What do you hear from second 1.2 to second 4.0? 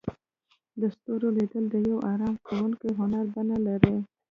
لیدل د یو آرام کوونکي هنر بڼه لري.